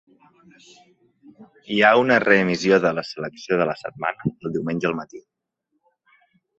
Hi 1.75 1.77
ha 1.83 1.91
una 2.05 2.17
re-emissió 2.25 2.81
de 2.87 2.95
la 3.01 3.05
"selecció 3.11 3.61
de 3.63 3.71
la 3.73 3.79
setmana" 3.85 4.35
el 4.35 4.59
diumenge 4.61 4.93
al 4.93 5.01
matí. 5.05 5.27